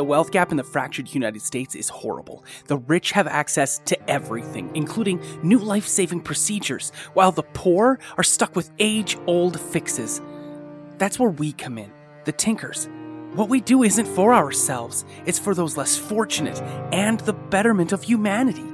[0.00, 2.42] The wealth gap in the fractured United States is horrible.
[2.68, 8.22] The rich have access to everything, including new life saving procedures, while the poor are
[8.22, 10.22] stuck with age old fixes.
[10.96, 11.92] That's where we come in,
[12.24, 12.88] the Tinkers.
[13.34, 16.62] What we do isn't for ourselves, it's for those less fortunate
[16.94, 18.69] and the betterment of humanity.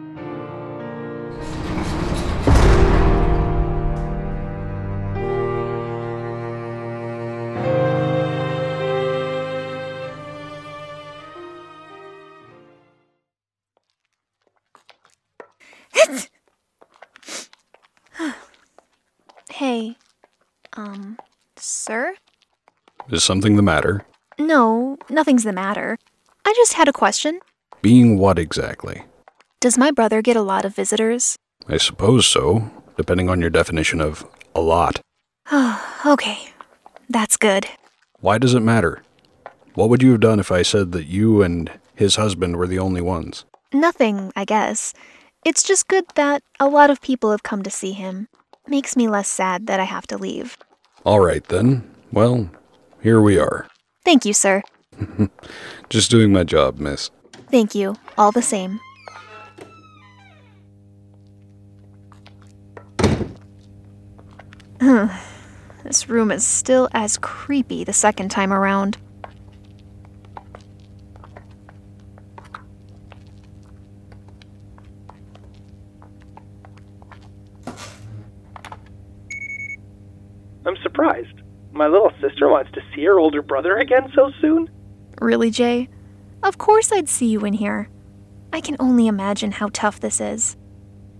[19.50, 19.96] Hey,
[20.76, 21.18] um,
[21.56, 22.14] sir?
[23.10, 24.04] Is something the matter?
[24.38, 25.98] No, nothing's the matter.
[26.44, 27.40] I just had a question.
[27.80, 29.04] Being what exactly?
[29.60, 31.38] Does my brother get a lot of visitors?
[31.68, 35.00] I suppose so, depending on your definition of a lot.
[36.06, 36.50] okay,
[37.08, 37.66] that's good.
[38.20, 39.02] Why does it matter?
[39.74, 42.78] What would you have done if I said that you and his husband were the
[42.78, 43.44] only ones?
[43.72, 44.92] Nothing, I guess.
[45.46, 48.26] It's just good that a lot of people have come to see him.
[48.66, 50.58] Makes me less sad that I have to leave.
[51.04, 51.88] All right, then.
[52.10, 52.50] Well,
[53.00, 53.68] here we are.
[54.04, 54.64] Thank you, sir.
[55.88, 57.12] Just doing my job, miss.
[57.48, 58.80] Thank you, all the same.
[65.84, 68.98] this room is still as creepy the second time around.
[80.66, 81.42] I'm surprised.
[81.72, 84.68] My little sister wants to see her older brother again so soon?
[85.20, 85.88] Really, Jay?
[86.42, 87.88] Of course I'd see you in here.
[88.52, 90.56] I can only imagine how tough this is.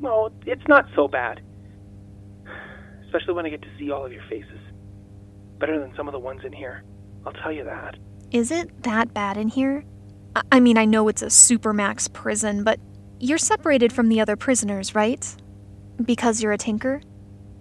[0.01, 1.41] Well, it's not so bad.
[3.05, 4.59] Especially when I get to see all of your faces.
[5.59, 6.83] Better than some of the ones in here.
[7.25, 7.97] I'll tell you that.
[8.31, 9.85] Is it that bad in here?
[10.35, 12.79] I, I mean, I know it's a supermax prison, but
[13.21, 15.35] you're separated from the other prisoners, right?
[16.05, 17.01] Because you're a tinker?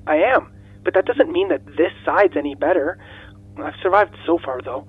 [0.08, 0.52] I am,
[0.86, 2.98] but that doesn't mean that this side's any better.
[3.58, 4.88] I've survived so far, though.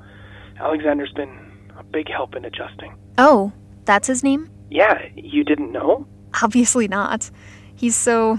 [0.61, 1.37] Alexander's been
[1.79, 2.95] a big help in adjusting.
[3.19, 3.53] Oh,
[3.84, 4.49] that's his name?
[4.71, 6.06] Yeah, you didn't know?
[6.43, 7.31] Obviously not.
[7.75, 8.39] He's so.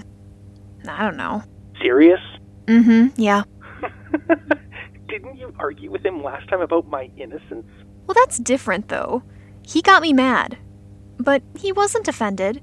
[0.88, 1.44] I don't know.
[1.81, 2.19] Serious?
[2.66, 3.44] Mm hmm, yeah.
[5.07, 7.66] Didn't you argue with him last time about my innocence?
[8.06, 9.23] Well, that's different, though.
[9.66, 10.57] He got me mad.
[11.17, 12.62] But he wasn't offended.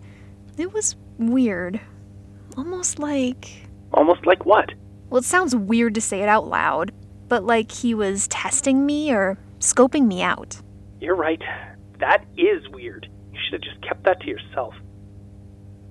[0.56, 1.80] It was weird.
[2.56, 3.66] Almost like.
[3.92, 4.72] Almost like what?
[5.14, 6.90] Well, it sounds weird to say it out loud,
[7.28, 10.60] but like he was testing me or scoping me out.
[11.00, 11.40] You're right.
[12.00, 13.08] That is weird.
[13.32, 14.74] You should have just kept that to yourself.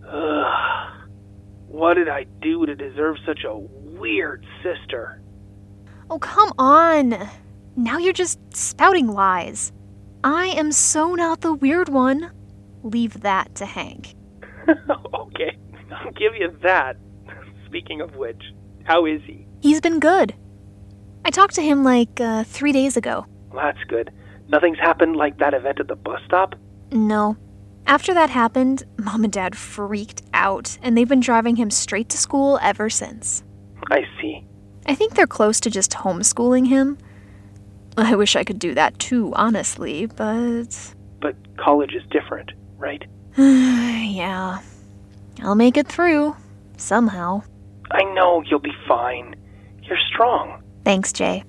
[0.05, 1.07] Ugh.
[1.69, 5.21] What did I do to deserve such a weird sister?
[6.09, 7.29] Oh, come on.
[7.77, 9.71] Now you're just spouting lies.
[10.25, 12.29] I am so not the weird one.
[12.83, 14.15] Leave that to Hank.
[15.13, 15.57] okay,
[15.93, 16.97] I'll give you that.
[17.65, 18.43] Speaking of which,
[18.83, 19.45] how is he?
[19.61, 20.33] He's been good.
[21.25, 23.25] I talked to him like uh, three days ago.
[23.51, 24.11] Well, that's good.
[24.49, 26.55] Nothing's happened like that event at the bus stop?
[26.91, 27.37] No.
[27.87, 32.17] After that happened, Mom and Dad freaked out, and they've been driving him straight to
[32.17, 33.43] school ever since.
[33.91, 34.45] I see.
[34.85, 36.97] I think they're close to just homeschooling him.
[37.97, 40.93] I wish I could do that too, honestly, but.
[41.21, 43.03] But college is different, right?
[43.37, 44.59] yeah.
[45.41, 46.35] I'll make it through.
[46.77, 47.43] Somehow.
[47.91, 49.35] I know you'll be fine.
[49.83, 50.63] You're strong.
[50.83, 51.43] Thanks, Jay.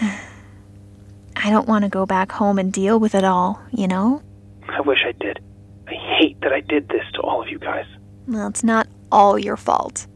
[0.00, 4.22] I don't want to go back home and deal with it all, you know?
[4.68, 5.40] I wish I did.
[5.88, 7.86] I hate that I did this to all of you guys.
[8.26, 10.06] Well, it's not all your fault.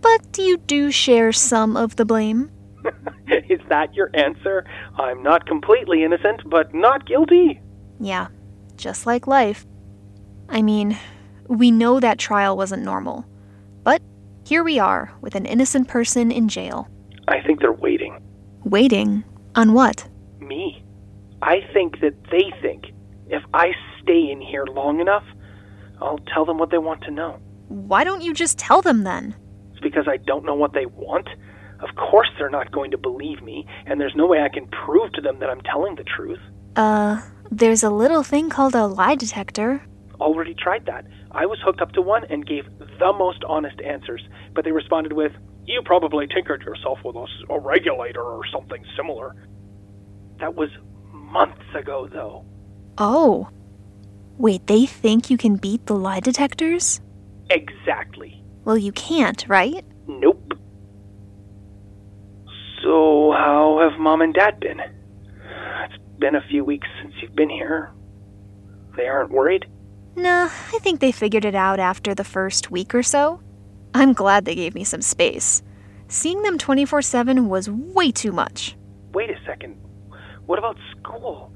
[0.00, 2.50] But you do share some of the blame.
[3.48, 4.64] Is that your answer?
[4.96, 7.60] I'm not completely innocent, but not guilty.
[8.00, 8.28] Yeah,
[8.76, 9.66] just like life.
[10.48, 10.96] I mean,
[11.48, 13.26] we know that trial wasn't normal.
[13.82, 14.00] But
[14.48, 16.88] here we are, with an innocent person in jail.
[17.28, 18.18] I think they're waiting.
[18.64, 19.22] Waiting?
[19.54, 20.08] On what?
[20.40, 20.82] Me.
[21.42, 22.86] I think that they think
[23.28, 23.72] if I
[24.02, 25.24] stay in here long enough,
[26.00, 27.38] I'll tell them what they want to know.
[27.68, 29.36] Why don't you just tell them then?
[29.72, 31.28] It's because I don't know what they want.
[31.80, 35.12] Of course they're not going to believe me, and there's no way I can prove
[35.12, 36.40] to them that I'm telling the truth.
[36.74, 37.20] Uh,
[37.50, 39.82] there's a little thing called a lie detector.
[40.20, 41.06] Already tried that.
[41.30, 42.64] I was hooked up to one and gave
[42.98, 44.22] the most honest answers,
[44.54, 45.32] but they responded with,
[45.64, 49.34] You probably tinkered yourself with a, a regulator or something similar.
[50.40, 50.70] That was
[51.12, 52.44] months ago, though.
[52.96, 53.48] Oh.
[54.38, 57.00] Wait, they think you can beat the lie detectors?
[57.50, 58.42] Exactly.
[58.64, 59.84] Well, you can't, right?
[60.06, 60.52] Nope.
[62.82, 64.80] So, how have mom and dad been?
[64.80, 67.92] It's been a few weeks since you've been here.
[68.96, 69.66] They aren't worried?
[70.18, 73.40] Nah, I think they figured it out after the first week or so.
[73.94, 75.62] I'm glad they gave me some space.
[76.08, 78.76] Seeing them 24 7 was way too much.
[79.12, 79.76] Wait a second.
[80.46, 81.52] What about school?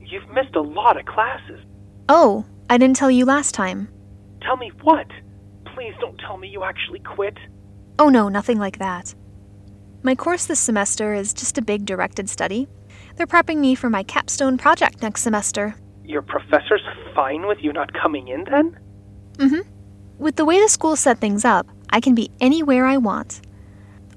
[0.00, 1.60] You've missed a lot of classes.
[2.08, 3.88] Oh, I didn't tell you last time.
[4.40, 5.08] Tell me what?
[5.74, 7.36] Please don't tell me you actually quit.
[7.98, 9.16] Oh no, nothing like that.
[10.04, 12.68] My course this semester is just a big directed study.
[13.16, 15.74] They're prepping me for my capstone project next semester.
[16.04, 16.82] Your professor's
[17.16, 18.78] fine with you not coming in then?
[19.38, 19.70] Mm hmm.
[20.18, 23.40] With the way the school set things up, I can be anywhere I want.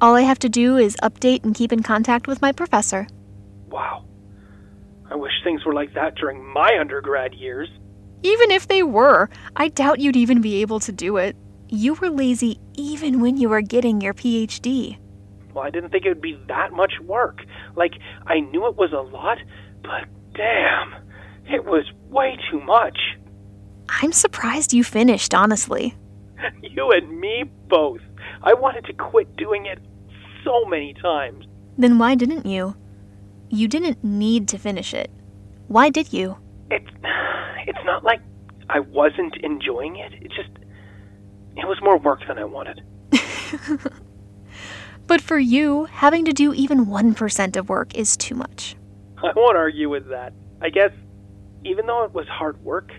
[0.02, 3.08] All I have to do is update and keep in contact with my professor.
[3.70, 4.06] Wow.
[5.10, 7.70] I wish things were like that during my undergrad years.
[8.24, 11.36] Even if they were, I doubt you'd even be able to do it.
[11.68, 14.98] You were lazy even when you were getting your PhD.
[15.54, 17.44] Well, I didn't think it would be that much work.
[17.76, 17.94] Like,
[18.28, 19.38] I knew it was a lot,
[19.82, 20.96] but damn,
[21.52, 22.98] it was way too much.
[23.90, 25.96] I'm surprised you finished, honestly.
[26.62, 28.00] You and me both.
[28.44, 29.80] I wanted to quit doing it
[30.46, 31.46] so many times.
[31.78, 32.78] Then why didn't you?
[33.50, 35.12] You didn't need to finish it.
[35.68, 36.38] Why did you?
[36.72, 36.90] It's
[37.68, 38.22] it's not like
[38.70, 40.14] I wasn't enjoying it.
[40.14, 40.52] It just
[41.58, 42.82] it was more work than I wanted.
[45.10, 48.76] But for you, having to do even 1% of work is too much.
[49.18, 50.34] I won't argue with that.
[50.62, 50.92] I guess
[51.66, 52.92] even though it was hard work,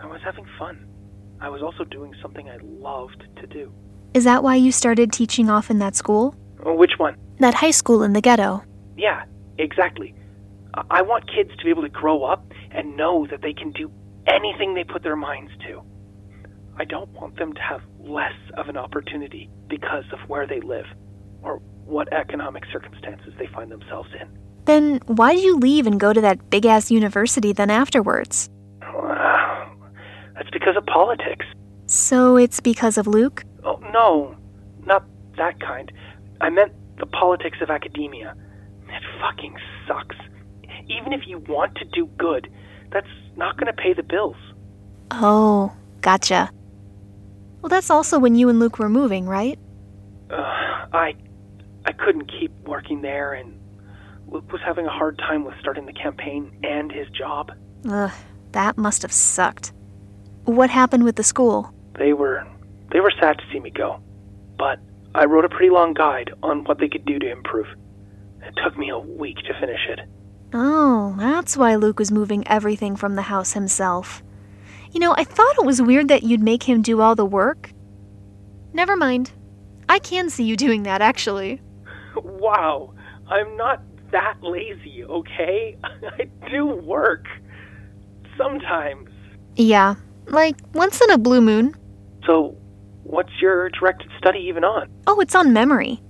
[0.00, 0.86] I was having fun.
[1.40, 3.72] I was also doing something I loved to do.
[4.14, 6.34] Is that why you started teaching off in that school?
[6.66, 7.16] Uh, Which one?
[7.38, 8.62] That high school in the ghetto.
[8.96, 9.24] Yeah,
[9.58, 10.14] exactly.
[10.74, 13.70] I- I want kids to be able to grow up and know that they can
[13.72, 13.90] do
[14.26, 15.82] anything they put their minds to.
[16.76, 20.86] I don't want them to have less of an opportunity because of where they live
[21.42, 24.28] or what economic circumstances they find themselves in.
[24.70, 28.48] Then why did you leave and go to that big ass university then afterwards?
[28.80, 29.72] Wow.
[30.34, 31.44] That's because of politics.
[31.86, 33.42] So it's because of Luke?
[33.64, 34.36] Oh, no,
[34.86, 35.02] not
[35.38, 35.90] that kind.
[36.40, 38.36] I meant the politics of academia.
[38.88, 39.56] It fucking
[39.88, 40.14] sucks.
[40.86, 42.48] Even if you want to do good,
[42.92, 44.36] that's not going to pay the bills.
[45.10, 46.48] Oh, gotcha.
[47.60, 49.58] Well, that's also when you and Luke were moving, right?
[50.30, 50.36] Uh,
[50.92, 51.16] I
[51.86, 53.59] I couldn't keep working there and
[54.30, 57.50] Luke was having a hard time with starting the campaign and his job.
[57.88, 58.12] Ugh,
[58.52, 59.72] that must have sucked.
[60.44, 61.72] What happened with the school?
[61.98, 62.46] They were
[62.92, 64.00] they were sad to see me go.
[64.56, 64.78] But
[65.14, 67.66] I wrote a pretty long guide on what they could do to improve.
[68.42, 70.00] It took me a week to finish it.
[70.52, 74.22] Oh, that's why Luke was moving everything from the house himself.
[74.92, 77.72] You know, I thought it was weird that you'd make him do all the work.
[78.72, 79.30] Never mind.
[79.88, 81.60] I can see you doing that, actually.
[82.22, 82.92] Wow,
[83.28, 83.56] I'm
[84.12, 85.76] not that lazy, okay?
[85.84, 87.26] I do work.
[88.36, 89.10] Sometimes.
[89.56, 89.96] Yeah,
[90.26, 91.74] like once in a blue moon.
[92.26, 92.56] So,
[93.02, 94.88] what's your directed study even on?
[95.06, 96.00] Oh, it's on memory.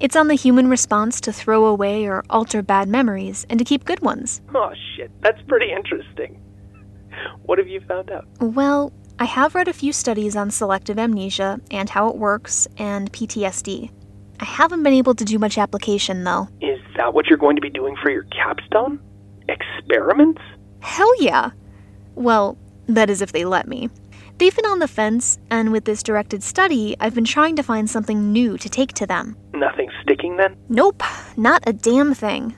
[0.00, 3.84] It's on the human response to throw away or alter bad memories and to keep
[3.84, 4.40] good ones.
[4.54, 6.40] Oh shit, that's pretty interesting.
[7.44, 8.26] What have you found out?
[8.40, 13.12] Well, I have read a few studies on selective amnesia and how it works and
[13.12, 13.90] PTSD.
[14.40, 16.48] I haven't been able to do much application though.
[16.60, 16.73] Is
[17.10, 19.00] what you're going to be doing for your capstone?
[19.48, 20.40] Experiments?
[20.80, 21.50] Hell yeah!
[22.14, 22.56] Well,
[22.86, 23.90] that is if they let me.
[24.38, 27.88] They've been on the fence, and with this directed study, I've been trying to find
[27.88, 29.36] something new to take to them.
[29.52, 30.56] Nothing sticking then?
[30.68, 31.02] Nope,
[31.36, 32.56] not a damn thing.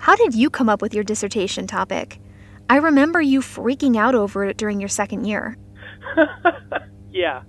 [0.00, 2.20] How did you come up with your dissertation topic?
[2.68, 5.56] I remember you freaking out over it during your second year.
[7.10, 7.42] yeah,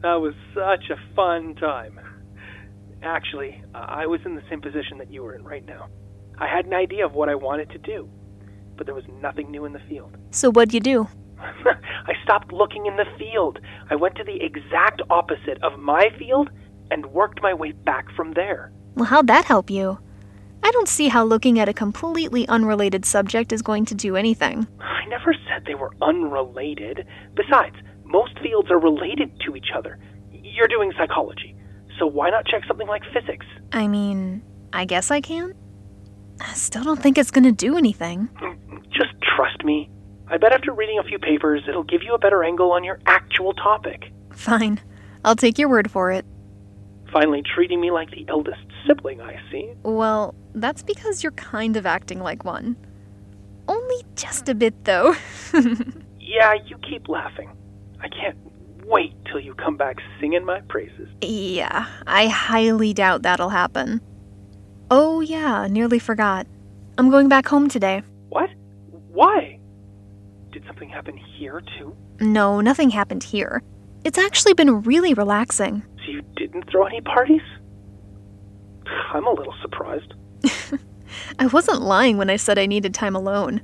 [0.00, 2.00] that was such a fun time.
[3.04, 5.88] Actually, uh, I was in the same position that you were in right now.
[6.38, 8.08] I had an idea of what I wanted to do,
[8.76, 10.16] but there was nothing new in the field.
[10.30, 11.06] So, what'd you do?
[11.38, 13.58] I stopped looking in the field.
[13.90, 16.50] I went to the exact opposite of my field
[16.90, 18.72] and worked my way back from there.
[18.94, 19.98] Well, how'd that help you?
[20.62, 24.66] I don't see how looking at a completely unrelated subject is going to do anything.
[24.80, 27.06] I never said they were unrelated.
[27.34, 29.98] Besides, most fields are related to each other.
[30.32, 31.53] You're doing psychology,
[31.98, 33.46] so why not check something like physics?
[33.72, 35.54] I mean, I guess I can.
[36.40, 38.28] I still don't think it's gonna do anything.
[38.90, 39.90] Just trust me.
[40.28, 42.98] I bet after reading a few papers, it'll give you a better angle on your
[43.06, 44.12] actual topic.
[44.32, 44.80] Fine.
[45.24, 46.24] I'll take your word for it.
[47.12, 49.72] Finally treating me like the eldest sibling, I see.
[49.82, 52.76] Well, that's because you're kind of acting like one.
[53.68, 55.14] Only just a bit, though.
[56.26, 57.50] Yeah, you keep laughing.
[58.00, 58.36] I can't
[58.86, 61.08] wait till you come back singing my praises.
[61.20, 64.00] yeah, I highly doubt that'll happen.
[64.90, 66.46] Oh, yeah, nearly forgot.
[66.98, 68.02] I'm going back home today.
[68.28, 68.50] What?
[69.08, 69.58] Why?
[70.52, 71.96] Did something happen here, too?
[72.20, 73.62] No, nothing happened here.
[74.04, 75.82] It's actually been really relaxing.
[76.04, 77.40] So you didn't throw any parties?
[79.12, 80.14] I'm a little surprised.
[81.38, 83.62] I wasn't lying when I said I needed time alone.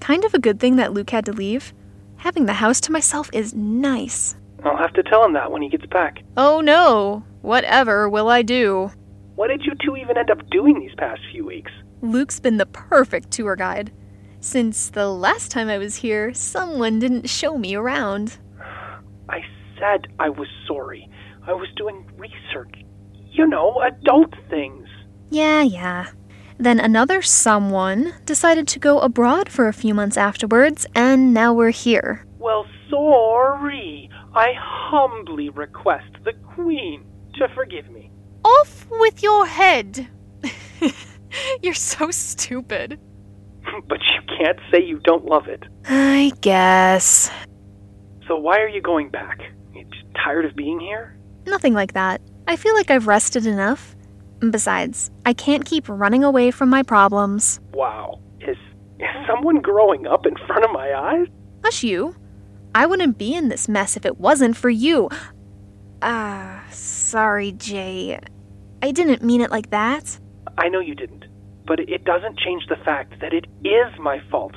[0.00, 1.72] Kind of a good thing that Luke had to leave.
[2.16, 4.34] Having the house to myself is nice.
[4.64, 6.18] I'll have to tell him that when he gets back.
[6.36, 8.90] Oh no, whatever will I do?
[9.34, 11.72] What did you two even end up doing these past few weeks?
[12.00, 13.92] Luke's been the perfect tour guide.
[14.40, 18.38] Since the last time I was here, someone didn't show me around.
[19.28, 19.40] I
[19.78, 21.08] said I was sorry.
[21.46, 22.84] I was doing research.
[23.30, 24.88] You know, adult things.
[25.30, 26.06] Yeah, yeah.
[26.58, 31.70] Then another someone decided to go abroad for a few months afterwards, and now we're
[31.70, 32.26] here.
[32.38, 34.01] Well, sorry.
[34.34, 38.10] I humbly request the Queen to forgive me.
[38.44, 40.08] Off with your head!
[41.62, 42.98] You're so stupid.
[43.88, 45.62] but you can't say you don't love it.
[45.86, 47.30] I guess.
[48.26, 49.40] So why are you going back?
[49.74, 49.84] You
[50.24, 51.16] tired of being here?
[51.46, 52.20] Nothing like that.
[52.46, 53.94] I feel like I've rested enough.
[54.50, 57.60] Besides, I can't keep running away from my problems.
[57.72, 58.20] Wow.
[58.40, 58.56] Is,
[58.98, 61.28] is someone growing up in front of my eyes?
[61.64, 62.14] Hush you.
[62.74, 65.08] I wouldn't be in this mess if it wasn't for you.
[66.00, 68.18] Ah, sorry, Jay.
[68.82, 70.18] I didn't mean it like that.
[70.58, 71.26] I know you didn't,
[71.66, 74.54] but it doesn't change the fact that it is my fault.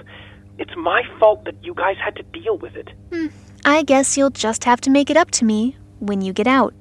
[0.58, 2.90] It's my fault that you guys had to deal with it.
[3.12, 3.28] Hmm.
[3.66, 6.74] I guess you'll just have to make it up to me when you get out.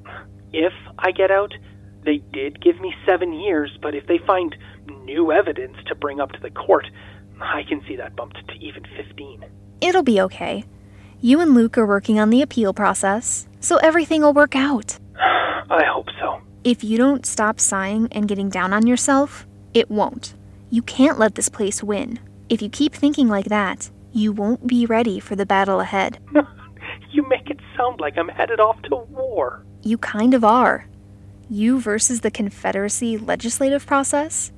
[0.52, 1.52] If I get out,
[2.04, 4.54] they did give me seven years, but if they find
[5.04, 6.86] new evidence to bring up to the court,
[7.40, 9.44] I can see that bumped to even 15.
[9.80, 10.64] It'll be okay.
[11.24, 14.98] You and Luke are working on the appeal process, so everything will work out.
[15.18, 16.42] I hope so.
[16.64, 20.34] If you don't stop sighing and getting down on yourself, it won't.
[20.68, 22.18] You can't let this place win.
[22.50, 26.18] If you keep thinking like that, you won't be ready for the battle ahead.
[27.10, 29.64] you make it sound like I'm headed off to war.
[29.80, 30.86] You kind of are.
[31.48, 34.52] You versus the Confederacy legislative process?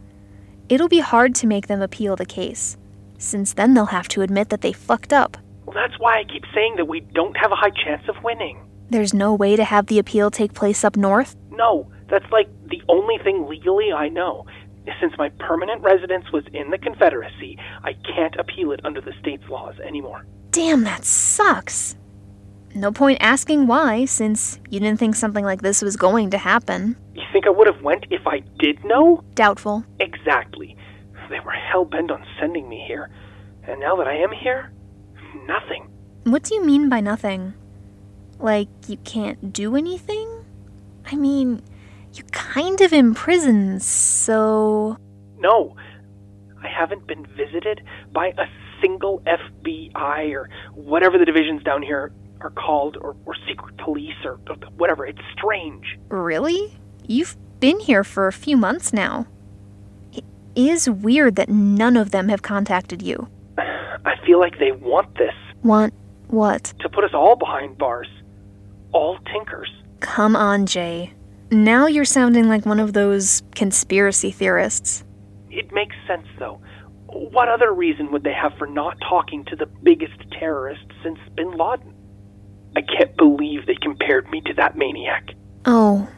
[0.69, 2.77] It'll be hard to make them appeal the case,
[3.19, 5.37] since then they'll have to admit that they fucked up.
[5.77, 8.59] That's why I keep saying that we don't have a high chance of winning.
[8.89, 11.37] There's no way to have the appeal take place up north?
[11.51, 14.47] No, that's like the only thing legally I know.
[15.01, 19.47] Since my permanent residence was in the Confederacy, I can't appeal it under the state's
[19.51, 20.25] laws anymore.
[20.51, 21.97] Damn, that sucks.
[22.75, 26.97] No point asking why, since you didn't think something like this was going to happen.
[27.15, 29.25] You think I would have went if I did know?
[29.35, 29.85] Doubtful.
[30.01, 30.77] Exactly.
[31.29, 33.11] They were hell bent on sending me here.
[33.65, 34.71] And now that I am here,
[35.47, 35.89] nothing.
[36.25, 37.55] What do you mean by nothing?
[38.39, 40.45] Like, you can't do anything?
[41.05, 41.63] I mean,
[42.13, 44.97] you're kind of in prison, so.
[45.39, 45.77] No,
[46.63, 48.47] I haven't been visited by a
[48.81, 54.39] single FBI or whatever the divisions down here are called, or, or secret police, or,
[54.49, 55.07] or whatever.
[55.07, 55.99] It's strange.
[56.09, 56.79] Really?
[57.07, 59.27] You've been here for a few months now.
[60.13, 60.25] It
[60.55, 63.29] is weird that none of them have contacted you.
[64.07, 65.35] I feel like they want this.
[65.63, 65.93] Want
[66.29, 66.73] what?
[66.81, 68.09] To put us all behind bars.
[68.93, 69.71] All tinkers.
[70.01, 71.13] Come on, Jay.
[71.51, 75.05] Now you're sounding like one of those conspiracy theorists.
[75.51, 76.61] It makes sense, though.
[77.07, 81.51] What other reason would they have for not talking to the biggest terrorist since bin
[81.53, 81.95] Laden?
[82.77, 85.31] I can't believe they compared me to that maniac.
[85.65, 86.09] Oh,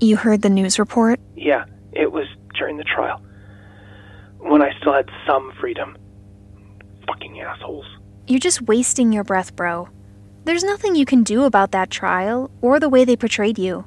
[0.00, 1.18] you heard the news report?
[1.34, 2.26] Yeah, it was
[2.58, 3.20] during the trial.
[4.38, 5.96] When I still had some freedom.
[7.36, 7.86] Fucking assholes.
[8.26, 9.88] You're just wasting your breath, bro.
[10.44, 13.84] There's nothing you can do about that trial or the way they portrayed you.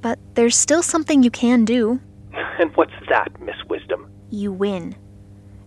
[0.00, 2.00] But there's still something you can do.
[2.60, 4.10] And what's that, Miss Wisdom?
[4.30, 4.96] You win.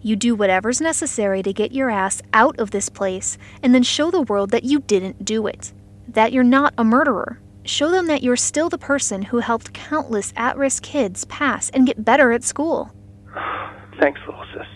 [0.01, 4.12] You do whatever's necessary to get your ass out of this place and then show
[4.12, 5.72] the world that you didn't do it.
[6.10, 7.39] That you're not a murderer.
[7.63, 11.88] Show them that you're still the person who helped countless at risk kids pass and
[11.88, 12.91] get better at school.
[14.01, 14.67] Thanks, little sis.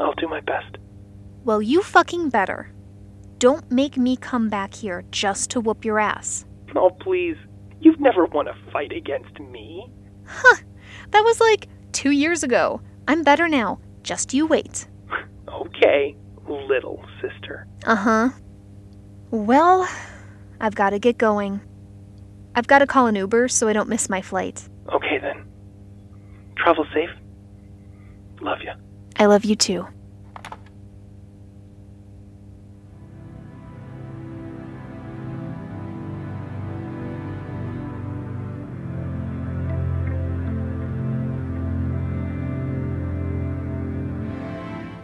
[0.00, 0.78] I'll do my best.
[1.46, 2.72] Well, you fucking better.
[3.38, 6.44] Don't make me come back here just to whoop your ass.
[6.74, 7.36] Oh, please.
[7.78, 9.88] You've never won a fight against me.
[10.26, 10.56] Huh.
[11.12, 12.80] That was like two years ago.
[13.06, 13.78] I'm better now.
[14.02, 14.88] Just you wait.
[15.48, 16.16] okay,
[16.48, 17.68] little sister.
[17.84, 18.28] Uh huh.
[19.30, 19.88] Well,
[20.60, 21.60] I've got to get going.
[22.56, 24.68] I've got to call an Uber so I don't miss my flight.
[24.92, 25.44] Okay then.
[26.56, 27.10] Travel safe.
[28.40, 28.72] Love you.
[29.16, 29.86] I love you too.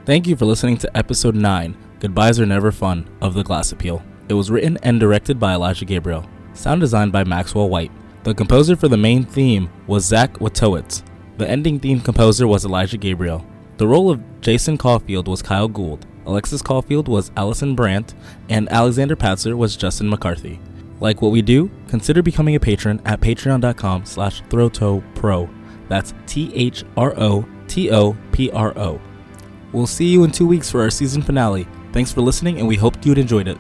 [0.05, 4.03] Thank you for listening to episode 9, Goodbyes Are Never Fun, of The Glass Appeal.
[4.29, 6.29] It was written and directed by Elijah Gabriel.
[6.55, 7.93] Sound designed by Maxwell White.
[8.25, 11.05] The composer for the main theme was Zach Watowitz.
[11.39, 13.47] The ending theme composer was Elijah Gabriel.
[13.77, 16.05] The role of Jason Caulfield was Kyle Gould.
[16.27, 18.15] Alexis Caulfield was Allison Brandt,
[18.49, 20.59] and Alexander Patzer was Justin McCarthy.
[20.99, 21.71] Like what we do?
[21.87, 25.49] Consider becoming a patron at patreon.com slash throtopro.
[25.89, 26.73] That's T-H-R-O-T-O-P-R-O.
[29.73, 31.67] We'll see you in two weeks for our season finale.
[31.93, 33.59] Thanks for listening, and we hope you'd enjoyed it.